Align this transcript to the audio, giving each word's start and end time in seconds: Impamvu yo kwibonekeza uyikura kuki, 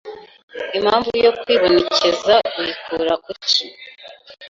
Impamvu 0.77 1.09
yo 1.25 1.31
kwibonekeza 1.39 2.35
uyikura 2.59 3.13
kuki, 3.23 3.61